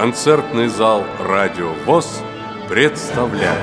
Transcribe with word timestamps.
Концертный 0.00 0.68
зал 0.68 1.04
«Радио 1.18 1.72
ВОЗ» 1.84 2.22
представляет. 2.70 3.60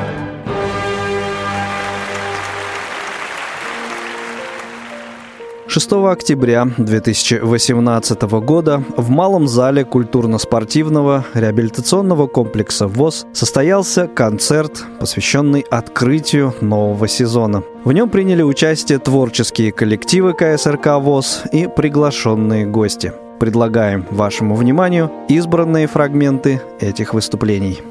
6 5.66 5.94
октября 5.94 6.68
2018 6.78 8.22
года 8.22 8.84
в 8.96 9.10
Малом 9.10 9.48
зале 9.48 9.84
культурно-спортивного 9.84 11.26
реабилитационного 11.34 12.28
комплекса 12.28 12.86
ВОЗ 12.88 13.26
состоялся 13.34 14.06
концерт, 14.06 14.86
посвященный 15.00 15.62
открытию 15.62 16.54
нового 16.62 17.08
сезона. 17.08 17.64
В 17.84 17.92
нем 17.94 18.12
приняли 18.12 18.44
участие 18.44 19.00
творческие 19.00 19.72
коллективы 19.72 20.36
КСРК 20.36 21.00
ВОЗ 21.00 21.46
и 21.52 21.68
приглашенные 21.68 22.68
гости. 22.68 23.12
Предлагаем 23.40 24.06
вашему 24.10 24.56
вниманию 24.56 25.12
избранные 25.30 25.88
фрагменты 25.88 26.62
этих 26.80 27.14
выступлений. 27.14 27.82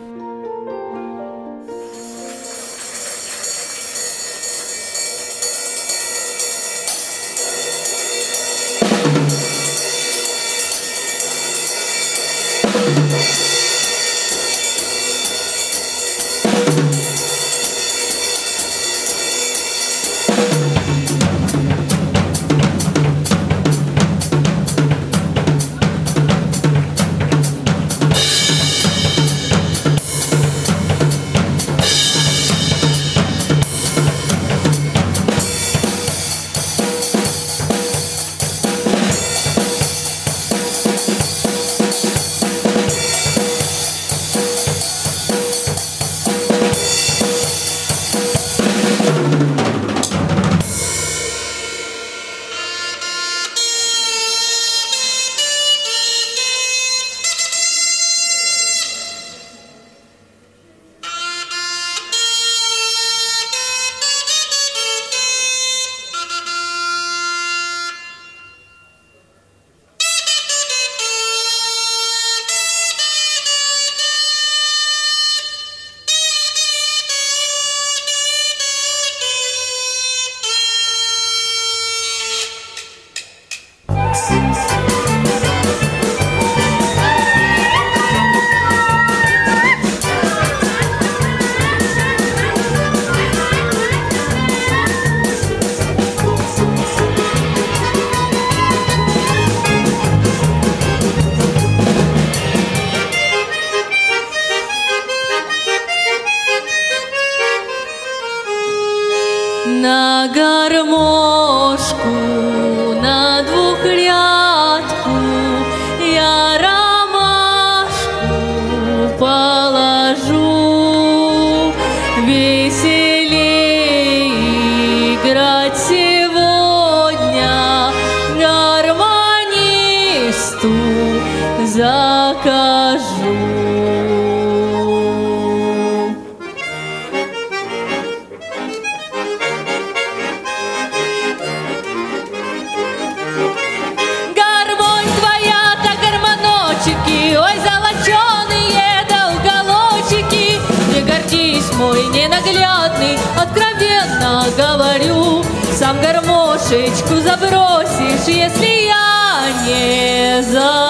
Сам 156.59 156.79
гармошечку 156.79 157.17
забросишь, 157.21 158.29
если 158.29 158.87
я 158.87 159.49
не 159.67 160.43
запою. 160.43 160.86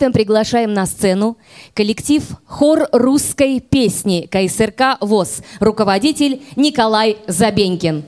удовольствием 0.00 0.12
приглашаем 0.12 0.72
на 0.72 0.86
сцену 0.86 1.36
коллектив 1.74 2.22
хор 2.46 2.88
русской 2.92 3.60
песни 3.60 4.26
КСРК 4.30 4.98
ВОЗ, 5.00 5.42
руководитель 5.60 6.40
Николай 6.56 7.18
Забенькин. 7.26 8.04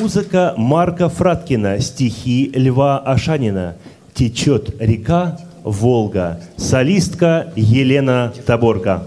Музыка 0.00 0.54
Марка 0.56 1.08
Фраткина, 1.08 1.80
стихи 1.80 2.50
Льва 2.54 2.98
Ашанина. 2.98 3.76
Течет 4.14 4.80
река 4.80 5.38
Волга. 5.64 6.40
Солистка 6.56 7.52
Елена 7.56 8.32
Таборка. 8.46 9.02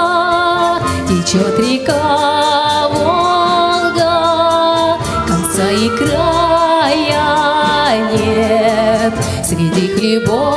течет 1.07 1.59
река 1.59 2.89
Волга, 2.95 4.15
конца 5.29 5.71
и 5.71 5.91
края 5.99 7.27
нет 8.11 9.13
среди 9.45 9.89
хлебов. 9.89 10.56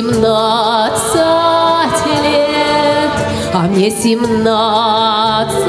Семнадцать 0.00 1.16
лет, 2.22 3.10
а 3.52 3.68
мне 3.68 3.90
семнадцать. 3.90 5.60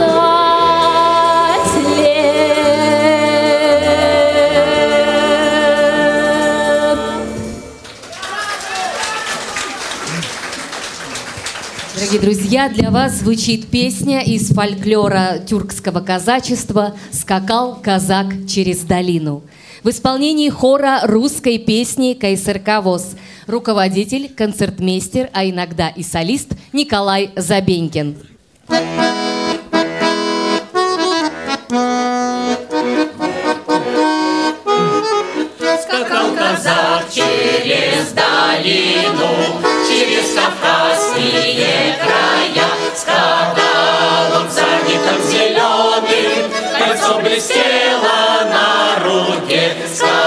Дорогие 11.94 12.22
друзья, 12.22 12.70
для 12.70 12.90
вас 12.90 13.20
звучит 13.20 13.68
песня 13.70 14.22
из 14.22 14.48
фольклора 14.50 15.40
тюркского 15.46 16.00
казачества 16.00 16.96
«Скакал 17.12 17.76
казак 17.82 18.28
через 18.48 18.80
долину». 18.80 19.44
В 19.84 19.90
исполнении 19.90 20.50
хора 20.50 21.02
русской 21.04 21.58
песни 21.58 22.14
КСРК 22.14 22.84
ВОЗ. 22.84 23.16
Руководитель, 23.48 24.30
концертмейстер, 24.30 25.30
а 25.34 25.46
иногда 25.46 25.90
и 25.90 26.04
солист 26.04 26.52
Николай 26.74 27.32
Забенькин. 27.36 28.18
Скакал 35.82 36.36
казак 36.36 37.06
через 37.12 38.12
долину, 38.14 39.62
через 39.88 40.34
Кавказские 40.36 41.96
края. 42.00 42.68
Скакал 42.96 44.42
он 44.42 44.50
задником 44.50 45.22
зеленым, 45.28 46.52
кольцо 46.78 47.20
блестело 47.20 48.46
на 48.46 49.00
руке. 49.04 49.76
Скакал 49.94 50.21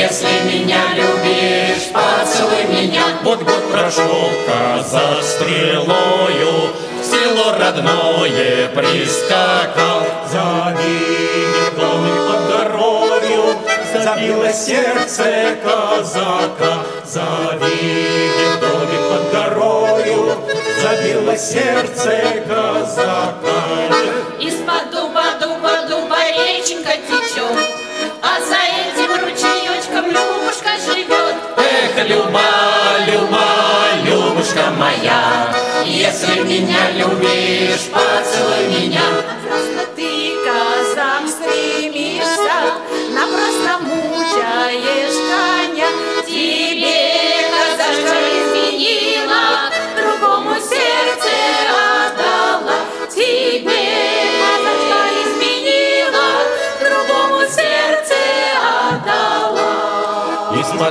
если 0.00 0.28
меня 0.50 0.80
любишь, 0.94 1.90
поцелуй 1.92 2.64
меня. 2.64 3.02
Вот-вот 3.22 3.70
прошел 3.70 4.30
казак 4.46 5.22
стрелою, 5.22 6.70
в 7.00 7.04
село 7.04 7.52
родное 7.58 8.68
прискакал. 8.68 10.02
Завидит 10.32 11.74
домик 11.76 12.18
под 12.28 12.48
дорогою, 12.48 13.56
забилось 13.92 14.64
сердце 14.64 15.58
казака. 15.62 16.82
Завидит 17.04 18.60
домик 18.60 19.02
под 19.10 19.32
дорогою, 19.32 20.38
забилось 20.80 21.50
сердце 21.50 22.42
казака. 22.48 23.60
Из-под 24.38 24.90
Люба, 32.10 32.40
Люба, 33.06 33.46
Любушка 34.04 34.72
моя, 34.76 35.54
если 35.84 36.40
меня 36.40 36.90
любишь, 36.90 37.88
поцелуй 37.92 38.66
меня. 38.66 39.00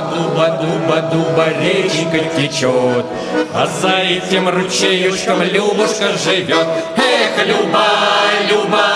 Из-под 0.00 0.14
дуба, 0.14 0.48
дуба, 0.60 1.00
дуба 1.12 1.48
речка 1.60 2.18
течет, 2.36 3.06
А 3.54 3.66
за 3.66 3.98
этим 3.98 4.48
ручеюшком 4.48 5.42
Любушка 5.42 6.12
живет. 6.16 6.66
Эх, 6.96 7.46
Люба, 7.46 7.86
Люба, 8.48 8.86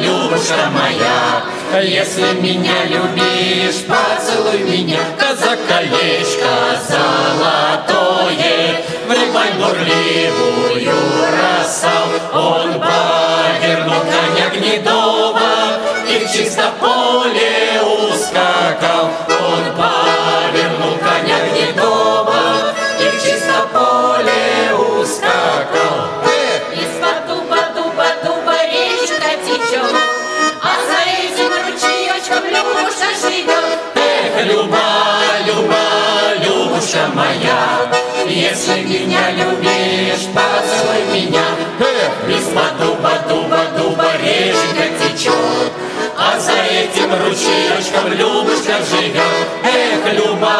Любушка 0.00 0.70
моя, 0.72 1.82
Если 1.82 2.32
меня 2.40 2.84
любишь, 2.86 3.84
поцелуй 3.86 4.60
меня. 4.64 5.00
Казак 5.18 5.58
колечко 5.68 6.80
золотое, 6.88 8.82
В 9.06 9.10
рыбань 9.10 9.58
бурливую 9.58 10.94
бросал. 11.18 12.08
Он 12.32 12.72
повернул 12.74 14.00
коня 14.00 14.48
гнедого 14.54 15.40
И 16.08 16.24
в 16.24 16.32
чисто 16.32 16.72
поцелуй 40.38 41.02
меня. 41.12 41.44
Эх, 41.80 42.38
из-под 42.38 42.78
дуба, 42.78 43.12
дуба, 43.28 43.60
дуба 43.76 44.10
речка 44.22 44.84
течет, 44.98 45.72
а 46.16 46.38
за 46.38 46.52
этим 46.52 47.10
ручеечком 47.12 48.12
Любушка 48.12 48.76
живет. 48.90 49.48
Эх, 49.64 50.12
Люба, 50.14 50.56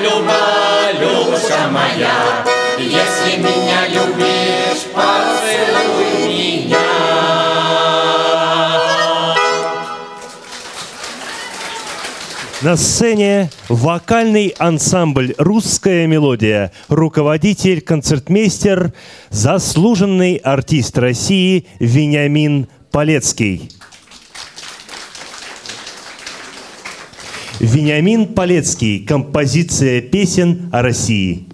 Люба, 0.00 0.92
Любушка 1.00 1.68
моя, 1.70 2.44
если 2.78 3.38
меня 3.38 3.88
любишь, 3.88 4.84
поцелуй 4.94 5.85
На 12.62 12.74
сцене 12.76 13.50
вокальный 13.68 14.54
ансамбль 14.58 15.34
«Русская 15.36 16.06
мелодия», 16.06 16.72
руководитель, 16.88 17.82
концертмейстер, 17.82 18.94
заслуженный 19.28 20.36
артист 20.36 20.96
России 20.96 21.66
Вениамин 21.80 22.68
Полецкий. 22.90 23.68
Вениамин 27.60 28.28
Полецкий. 28.28 29.04
Композиция 29.04 30.00
песен 30.00 30.70
о 30.72 30.80
России. 30.80 31.46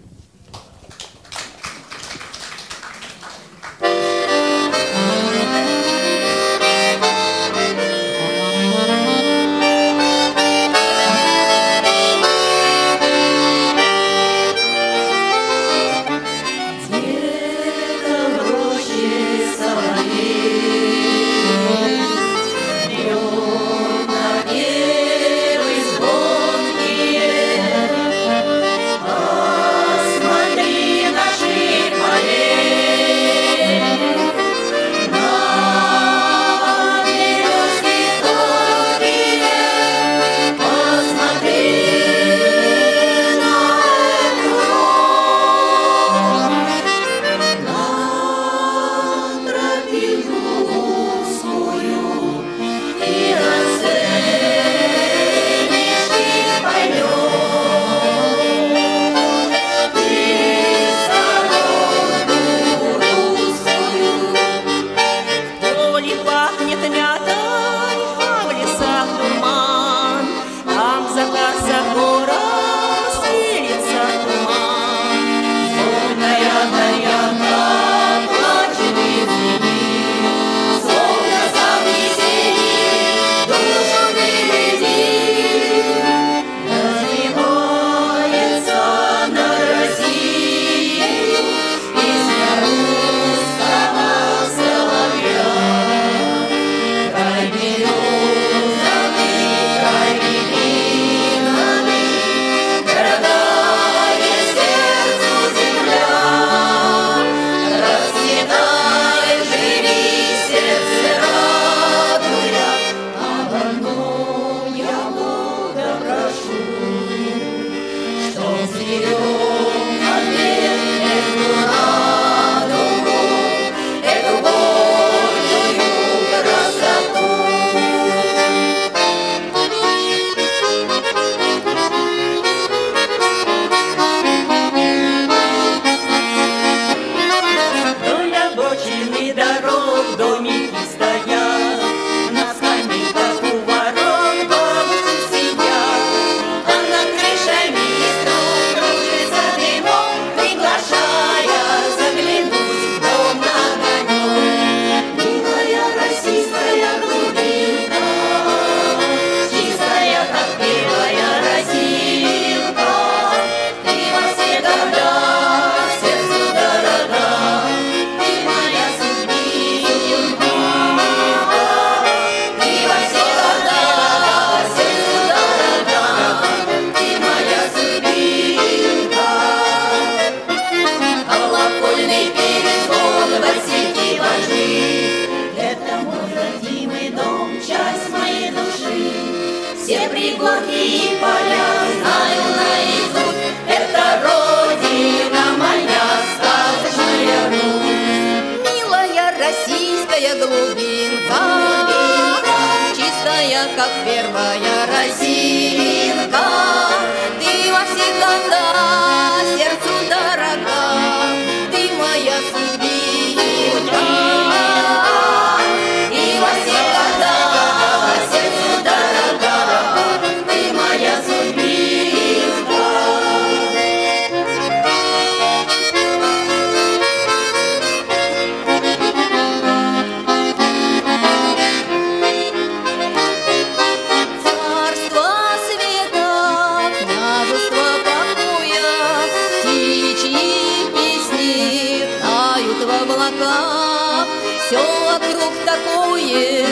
Все 244.72 244.80
вокруг 244.80 245.52
такое 245.66 246.66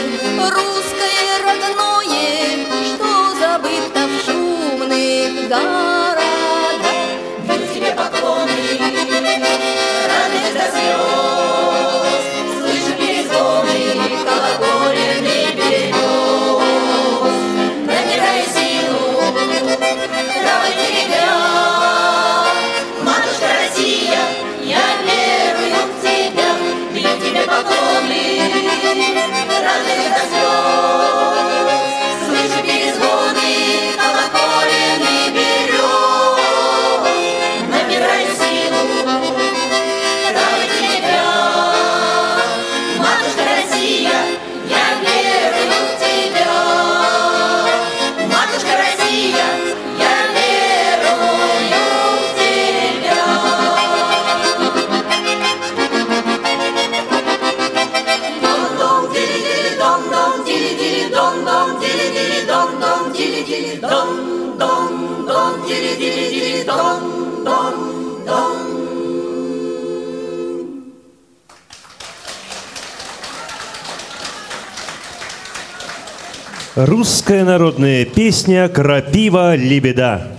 русское 0.49 1.37
родное, 1.45 2.65
Что 2.83 3.35
забыто 3.39 4.07
в 4.07 4.25
шумных 4.25 5.47
горах. 5.47 5.80
Русская 76.75 77.43
народная 77.43 78.05
песня 78.05 78.69
«Крапива 78.69 79.55
лебеда». 79.57 80.30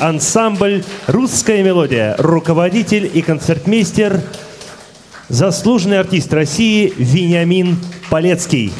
ансамбль 0.00 0.84
«Русская 1.06 1.62
мелодия», 1.62 2.14
руководитель 2.18 3.10
и 3.12 3.22
концертмейстер, 3.22 4.20
заслуженный 5.28 5.98
артист 5.98 6.32
России 6.32 6.92
Вениамин 6.96 7.76
Полецкий. 8.10 8.72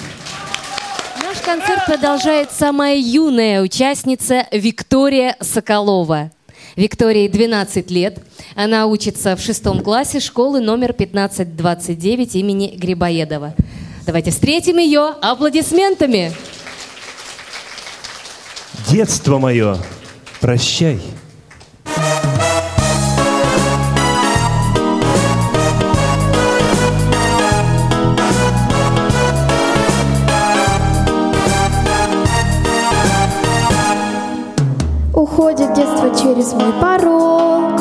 Наш 1.23 1.39
концерт 1.39 1.87
продолжает 1.87 2.51
самая 2.53 2.97
юная 2.97 3.63
участница 3.63 4.47
Виктория 4.53 5.37
Соколова. 5.41 6.31
Виктории 6.77 7.29
12 7.29 7.91
лет. 7.91 8.19
Она 8.55 8.87
учится 8.87 9.35
в 9.35 9.41
шестом 9.41 9.81
классе 9.81 10.21
школы 10.21 10.61
номер 10.61 10.91
1529 10.91 12.37
имени 12.37 12.77
Грибоедова. 12.77 13.55
Давайте 14.07 14.31
встретим 14.31 14.79
ее 14.79 15.15
аплодисментами. 15.21 16.33
Детство 18.89 19.39
мое, 19.39 19.79
прощай. 20.41 21.01
Уходит 35.13 35.75
детство 35.75 36.11
через 36.11 36.53
мой 36.53 36.73
порог 36.81 37.81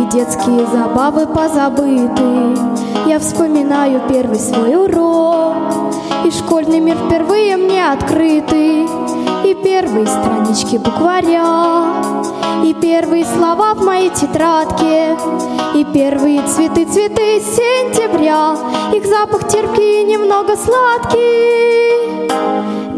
И 0.00 0.16
детские 0.16 0.66
забавы 0.66 1.26
позабыты 1.26 2.56
Я 3.06 3.18
вспоминаю 3.18 4.00
первый 4.08 4.38
свой 4.38 4.74
урок 4.76 5.56
И 6.24 6.30
школьный 6.30 6.80
мир 6.80 6.96
впервые 6.96 7.56
мне 7.56 7.90
открытый 7.90 8.86
И 9.48 9.54
первые 9.54 10.06
странички 10.06 10.76
букваря 10.76 12.02
И 12.62 12.74
первые 12.74 13.24
слова 13.24 13.72
в 13.72 13.82
моей 13.82 14.10
тетрадке 14.10 15.16
И 15.74 15.84
первые 15.84 16.46
цветы, 16.46 16.84
цветы 16.84 17.40
сентября. 17.40 18.58
Их 18.92 19.06
запах 19.06 19.48
терпкий 19.48 20.02
и 20.02 20.04
немного 20.04 20.54
сладкий. 20.54 22.28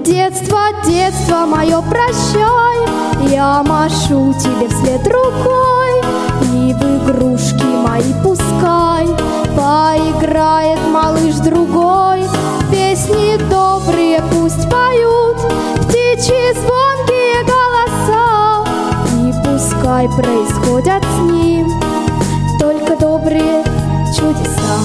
Детство, 0.03 0.59
детство 0.85 1.47
мое, 1.47 1.81
прощай, 1.83 3.33
я 3.33 3.63
машу 3.63 4.35
тебе 4.35 4.67
вслед 4.67 5.07
рукой, 5.07 6.01
И 6.53 6.75
в 6.75 6.83
игрушки 6.83 7.63
мои 7.63 8.13
пускай. 8.25 9.07
Поиграет 9.57 10.81
малыш 10.93 11.37
другой, 11.37 12.25
Песни 12.73 13.37
добрые 13.49 14.21
пусть 14.33 14.69
поют, 14.69 15.37
Птичьи 16.21 16.53
звонкие 16.53 17.45
голоса, 17.45 18.67
И 19.17 19.33
пускай 19.43 20.07
происходят 20.07 21.03
с 21.03 21.19
ним 21.33 21.67
Только 22.59 22.95
добрые 22.95 23.65
чудеса. 24.15 24.77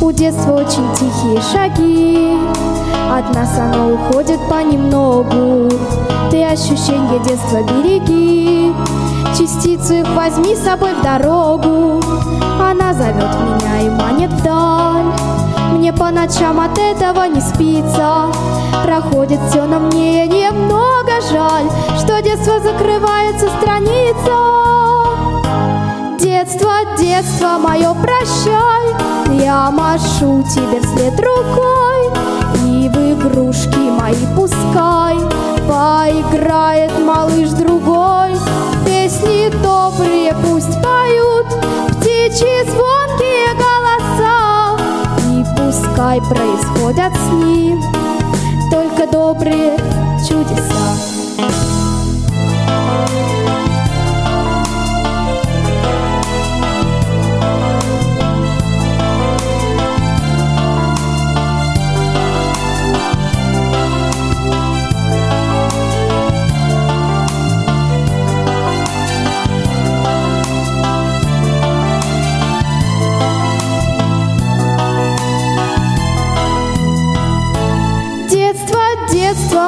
У 0.00 0.12
детства 0.12 0.52
очень 0.52 0.86
тихие 0.94 1.42
шаги, 1.52 2.38
От 3.10 3.34
нас 3.34 3.58
оно 3.58 3.94
уходит 3.94 4.38
понемногу. 4.48 5.68
Ты 6.30 6.44
ощущения 6.44 7.18
детства 7.24 7.60
береги, 7.64 8.72
Частицу 9.36 9.94
их 9.94 10.08
возьми 10.14 10.54
с 10.54 10.62
собой 10.62 10.94
в 10.94 11.02
дорогу. 11.02 12.00
Она 12.60 12.94
зовет 12.94 13.34
меня 13.40 13.80
и 13.80 13.90
манит 13.90 14.32
вдаль. 14.34 15.41
Мне 15.82 15.92
по 15.92 16.12
ночам 16.12 16.60
от 16.60 16.78
этого 16.78 17.24
не 17.24 17.40
спится. 17.40 18.26
Проходит 18.84 19.40
все, 19.50 19.64
но 19.64 19.80
мне 19.80 20.28
немного 20.28 21.10
жаль, 21.28 21.66
Что 21.98 22.22
детство 22.22 22.60
закрывается 22.60 23.48
страница. 23.58 24.30
Детство, 26.20 26.70
детство 26.96 27.58
мое, 27.58 27.92
прощай, 27.94 29.42
Я 29.44 29.72
машу 29.72 30.44
тебе 30.54 30.80
вслед 30.82 31.14
рукой, 31.18 32.12
И 32.64 32.88
в 32.88 32.96
игрушки 33.14 33.76
мои 33.76 34.24
пускай 34.36 35.16
Поиграет 35.66 36.92
малыш 37.04 37.48
другой, 37.50 38.36
Песни 38.86 39.50
добрые 39.60 40.32
пусть 40.44 40.80
поют, 40.80 41.22
голоса, 42.02 43.08
И 43.08 43.11
пускай 45.92 46.20
происходят 46.20 47.12
с 47.14 47.32
ним 47.32 47.82
Только 48.70 49.06
добрые 49.10 49.76
чудеса. 50.26 51.11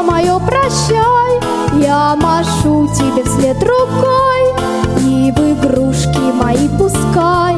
Мое, 0.05 0.39
прощай, 0.39 1.41
Я 1.81 2.15
машу 2.17 2.89
тебе 2.95 3.25
вслед 3.25 3.57
рукой, 3.63 4.55
И 5.01 5.33
в 5.33 5.39
игрушки 5.39 6.33
мои 6.33 6.69
пускай 6.79 7.54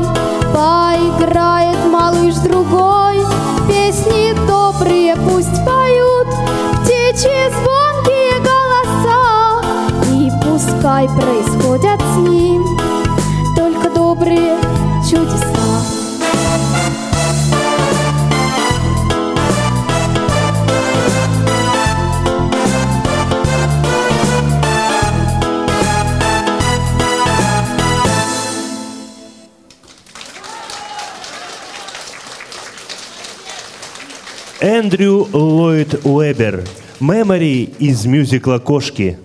Эндрю 34.87 35.27
Ллойд 35.33 36.05
Уэбер. 36.05 36.63
Мемори 37.01 37.71
из 37.81 38.07
мюзикла 38.07 38.59
«Кошки». 38.59 39.19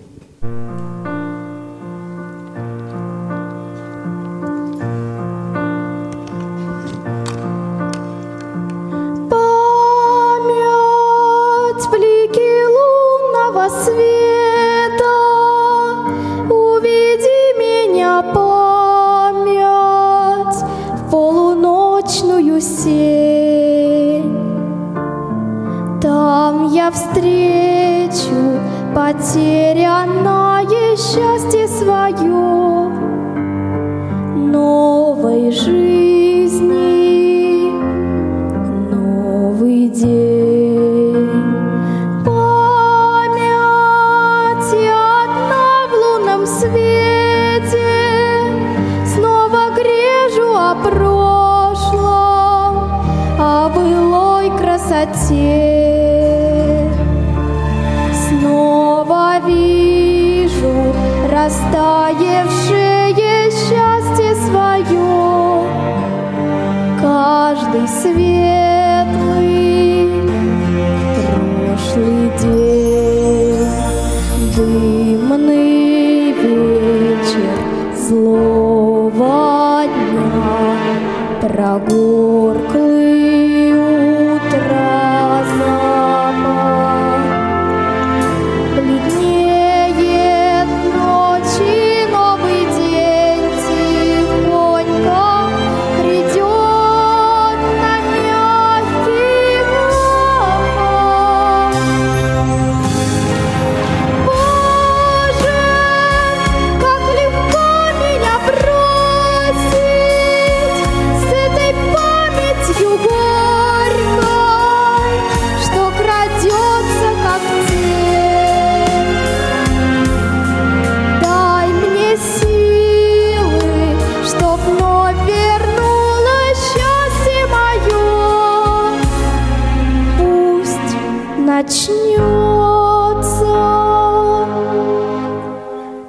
Начнется 131.62 133.44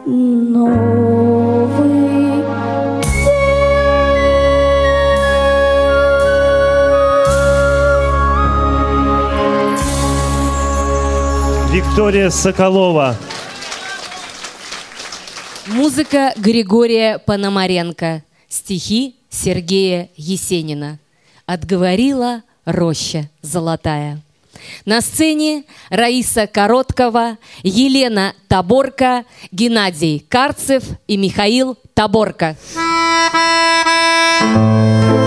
новый 0.06 0.84
Виктория 11.72 12.30
Соколова. 12.32 13.16
Музыка 15.68 16.34
Григория 16.36 17.20
Пономаренко. 17.20 18.24
Стихи 18.50 19.16
Сергея 19.30 20.10
Есенина. 20.16 21.00
Отговорила 21.46 22.42
роща 22.66 23.30
золотая. 23.42 24.20
На 24.86 25.02
сцене 25.02 25.64
Раиса 25.90 26.48
Короткова, 26.48 27.38
Елена 27.64 28.34
Таборка, 28.48 29.26
Геннадий 29.52 30.26
Карцев 30.30 30.84
и 31.08 31.18
Михаил 31.18 31.78
Таборка. 31.94 32.56
Отговорила 32.76 35.23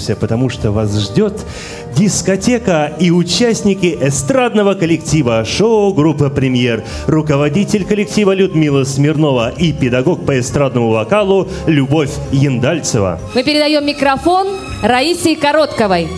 останавливаемся, 0.00 0.16
потому 0.16 0.48
что 0.48 0.72
вас 0.72 0.98
ждет 0.98 1.34
дискотека 1.96 2.92
и 2.98 3.10
участники 3.10 3.98
эстрадного 4.00 4.74
коллектива 4.74 5.44
шоу 5.44 5.92
группа 5.92 6.30
«Премьер», 6.30 6.82
руководитель 7.06 7.84
коллектива 7.84 8.34
Людмила 8.34 8.84
Смирнова 8.84 9.50
и 9.50 9.72
педагог 9.72 10.24
по 10.24 10.38
эстрадному 10.38 10.90
вокалу 10.90 11.48
Любовь 11.66 12.10
Яндальцева. 12.32 13.18
Мы 13.34 13.42
передаем 13.42 13.86
микрофон 13.86 14.48
Раисе 14.82 15.36
Коротковой. 15.36 16.08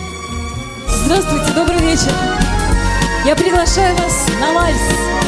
Здравствуйте, 0.87 1.53
добрый 1.55 1.79
вечер. 1.79 2.11
Я 3.25 3.35
приглашаю 3.35 3.95
вас 3.95 4.27
на. 4.39 4.53
Вальс 4.53 5.22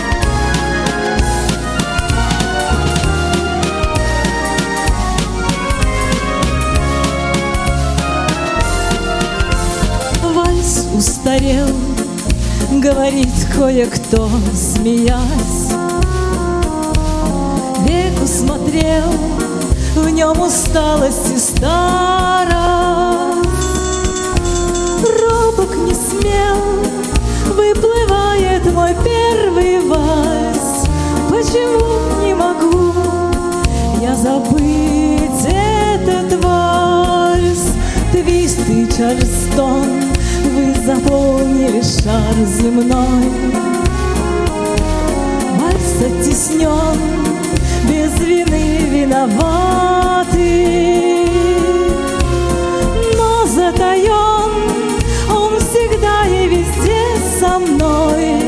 устарел, 11.45 11.67
говорит 12.81 13.29
кое-кто, 13.55 14.29
смеясь. 14.53 15.73
Век 17.85 18.23
усмотрел, 18.23 19.11
в 19.95 20.09
нем 20.09 20.41
усталость 20.41 21.31
и 21.33 21.37
старость. 21.37 21.75
Робок 25.21 25.75
не 25.85 25.93
смел, 25.93 26.57
выплывает 27.53 28.73
мой 28.73 28.95
первый 29.03 29.79
вальс. 29.87 30.85
Почему 31.29 32.25
не 32.25 32.33
могу 32.33 32.93
я 34.01 34.15
забыть 34.15 35.45
этот 35.45 36.43
вальс? 36.43 37.71
Твист 38.11 38.59
и 38.69 38.87
Чарльстон, 38.97 40.14
вы 40.49 40.73
заполнили 40.85 41.81
шар 41.81 42.35
земной. 42.45 43.29
Вальс 45.59 45.95
объяснен, 46.03 46.99
без 47.89 48.19
вины 48.19 48.77
виноваты. 48.89 50.55
Но 53.17 53.45
затаен 53.45 54.51
он 55.29 55.59
всегда 55.59 56.25
и 56.27 56.47
везде 56.47 57.03
со 57.39 57.59
мной. 57.59 58.41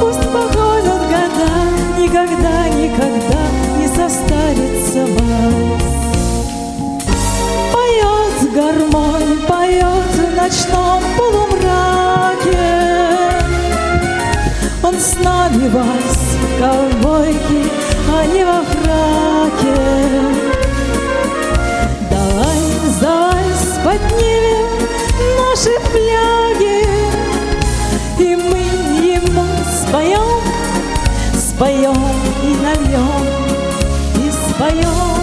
Пусть 0.00 0.28
походят 0.32 1.02
года, 1.08 1.50
никогда, 1.98 2.68
никогда 2.68 3.42
не 3.78 3.88
состарится 3.88 5.06
вас. 5.14 5.82
Поет 7.72 8.52
гармонь, 8.52 9.38
поет 9.48 10.12
в 10.14 10.36
ночном 10.36 11.02
с 15.04 15.16
нами 15.22 15.68
вальс, 15.68 16.18
ковбойки, 16.58 17.70
а 18.10 18.24
не 18.24 18.42
во 18.42 18.62
фраке. 18.64 19.76
Давай 22.10 22.58
вальс 23.02 23.78
поднимем 23.84 24.68
наши 25.38 25.74
фляги, 25.90 26.86
И 28.18 28.34
мы 28.34 28.60
ему 29.04 29.44
споем, 29.78 30.40
споем 31.36 32.02
и 32.42 32.54
нальем, 32.62 33.26
и 34.16 34.30
споем. 34.32 35.20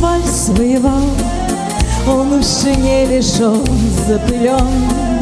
Вальс 0.00 0.48
воевал, 0.48 1.10
он 2.08 2.32
уж 2.32 2.62
не 2.64 3.04
лишен, 3.04 3.62
запылен. 4.08 5.13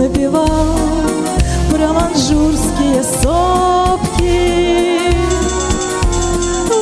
Напевал 0.00 0.46
про 1.70 1.92
манжурские 1.92 3.02
сопки. 3.02 4.38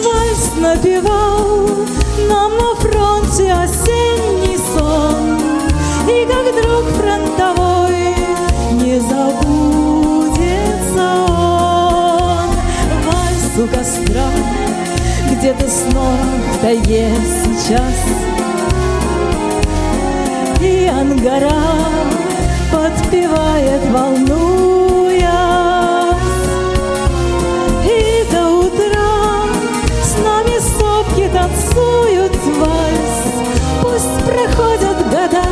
Вальс 0.04 0.52
напевал 0.56 1.68
нам 2.28 2.52
на 2.56 2.76
фронте 2.76 3.52
осенний 3.52 4.56
сон. 4.72 5.36
И 6.08 6.24
как 6.26 6.44
друг 6.62 6.84
фронтовой 6.94 8.14
не 8.74 9.00
забудется 9.00 9.46
он. 11.26 12.50
Вальс 13.04 13.50
у 13.58 13.66
костра, 13.66 14.30
где-то 15.32 15.68
снова 15.68 16.22
в 16.54 16.58
тайге 16.60 17.10
сейчас. 17.42 17.96
И 20.60 20.86
ангара 20.86 21.50
подпевает, 22.99 23.82
волнуясь. 23.90 25.28
И 27.84 28.26
до 28.30 28.51
утра 28.51 29.44
с 30.03 30.18
нами 30.24 30.59
сопки 30.59 31.28
танцуют 31.32 32.32
вальс. 32.59 33.18
Пусть 33.82 34.24
проходят 34.24 34.99
года, 35.07 35.44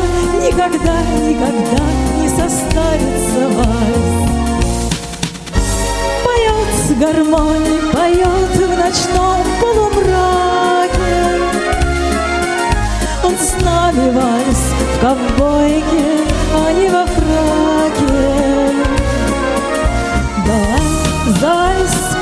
никогда, 0.43 1.01
никогда 1.21 1.83
не 2.21 2.29
состарится 2.29 3.47
вальс. 3.55 4.07
Поет 6.23 6.97
гармонь, 6.99 7.91
поет 7.93 8.55
в 8.55 8.77
ночном 8.77 9.41
полумраке. 9.61 11.17
Он 13.23 13.33
с 13.37 13.63
нами 13.63 14.11
вальс 14.11 14.76
в 14.97 15.01
ковбойке, 15.01 16.25
а 16.53 16.71
не 16.73 16.89
во 16.89 17.05
фраке. 17.05 18.05
Давай 20.45 21.85
за 21.85 22.16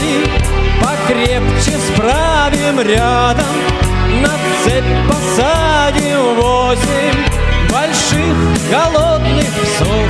Двери 0.00 0.30
покрепче 0.80 1.76
справим 1.78 2.80
рядом, 2.80 3.44
На 4.22 4.30
цепь 4.64 4.84
посадим 5.08 6.36
восемь 6.36 7.70
больших 7.70 8.36
голодных 8.70 9.44
псов, 9.44 10.08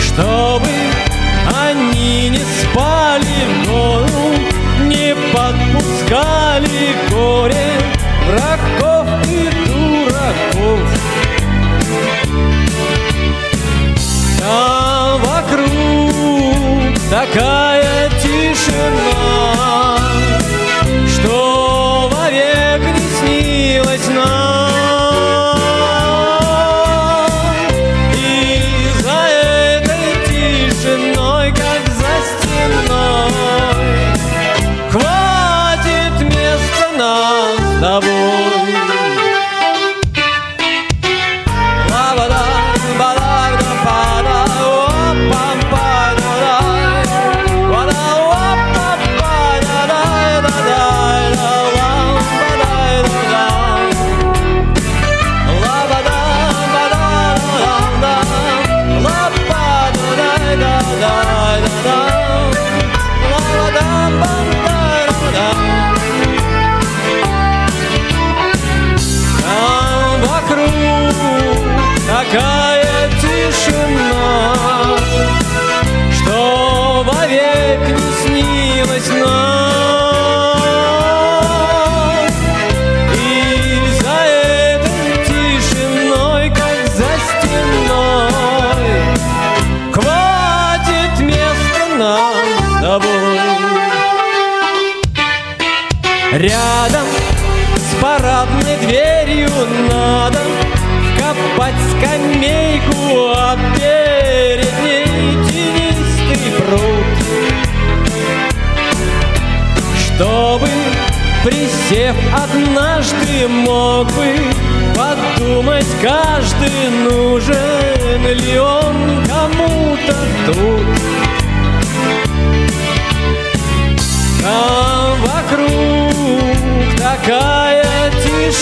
Чтобы 0.00 0.68
они 1.66 2.30
не 2.30 2.40
спали 2.40 3.24
в 3.48 3.68
гору, 3.68 4.34
Не 4.86 5.14
подпускали 5.32 6.94
горе 7.10 7.72
врагов 8.28 8.51
такая 17.26 18.10
тишина, 18.20 19.11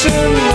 ocean. 0.03 0.50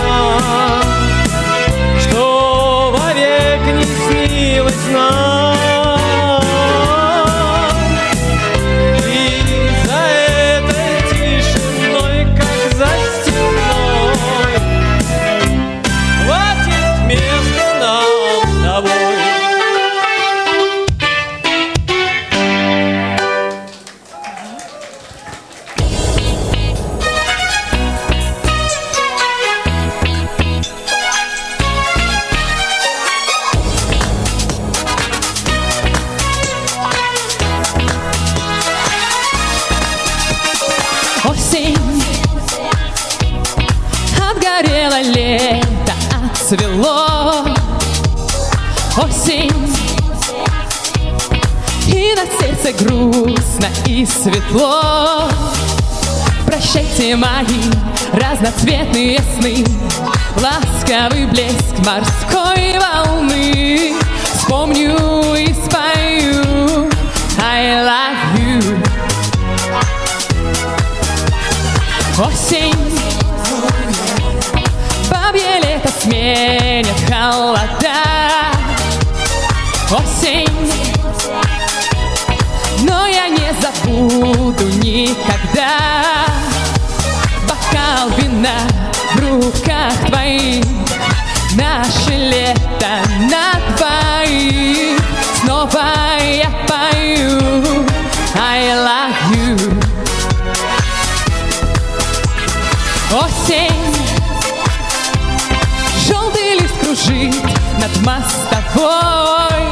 зима 108.06 108.20
с 108.20 108.54
тобой, 108.54 109.62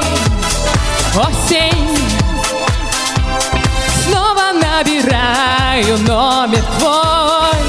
осень. 1.14 1.98
Снова 4.04 4.52
набираю 4.52 5.98
номер 5.98 6.62
твой, 6.78 7.62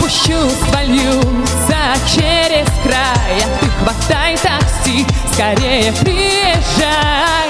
пущу, 0.00 0.38
свалюся 0.68 1.94
через 2.12 2.66
край, 2.82 3.44
а 3.44 3.58
ты 3.60 3.70
хватай 3.78 4.36
такси, 4.36 5.06
скорее 5.32 5.92
приезжай. 5.92 7.41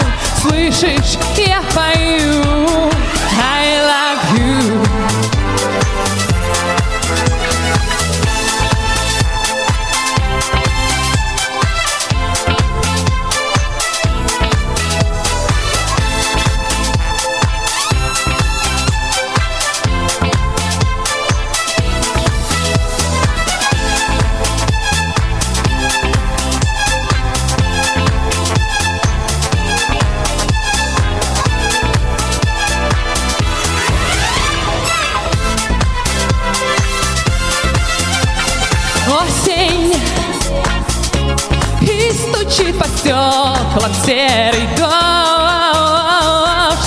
Клад 43.22 43.92
серый 44.04 44.66
дождь 44.76 44.88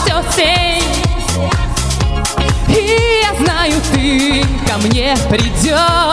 Все 0.04 0.18
тень 0.36 0.84
И 2.68 2.72
я 3.24 3.32
знаю, 3.44 3.76
ты 3.94 4.44
ко 4.68 4.76
мне 4.80 5.16
придешь 5.30 6.05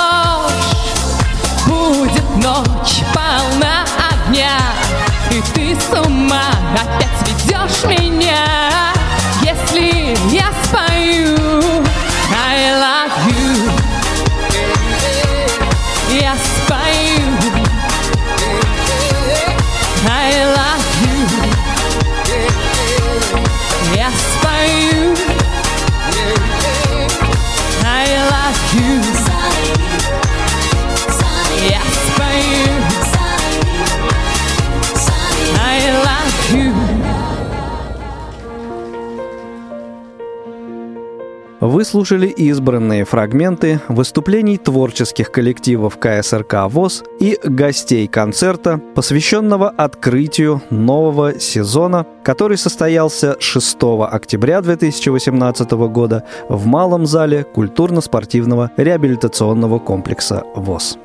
слушали 41.92 42.28
избранные 42.28 43.04
фрагменты 43.04 43.78
выступлений 43.88 44.56
творческих 44.56 45.30
коллективов 45.30 45.98
КСРК 45.98 46.54
ВОЗ 46.70 47.04
и 47.20 47.38
гостей 47.44 48.08
концерта, 48.08 48.80
посвященного 48.94 49.68
открытию 49.68 50.62
нового 50.70 51.38
сезона, 51.38 52.06
который 52.24 52.56
состоялся 52.56 53.36
6 53.38 53.76
октября 54.10 54.62
2018 54.62 55.70
года 55.72 56.24
в 56.48 56.64
Малом 56.64 57.04
зале 57.04 57.44
культурно-спортивного 57.44 58.70
реабилитационного 58.78 59.78
комплекса 59.78 60.44
ВОЗ. 60.54 60.96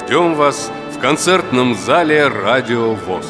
Ждем 0.00 0.34
вас 0.34 0.72
в 0.96 0.98
концертном 0.98 1.76
зале 1.76 2.26
«Радио 2.26 2.94
ВОЗ». 2.94 3.26